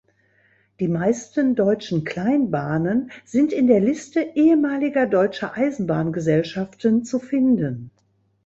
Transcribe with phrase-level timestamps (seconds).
[0.79, 7.91] Die meisten deutschen Kleinbahnen sind in der Liste ehemaliger deutscher Eisenbahngesellschaften zu finden.